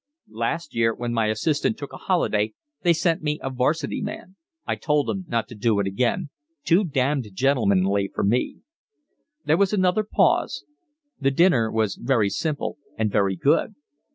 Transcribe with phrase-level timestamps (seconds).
[0.33, 4.35] "Last year when my assistant took a holiday they sent me a 'Varsity man.
[4.65, 6.31] I told 'em not to do it again.
[6.63, 8.61] Too damned gentlemanly for me."
[9.45, 10.65] There was another pause.
[11.19, 13.75] The dinner was very simple and very good.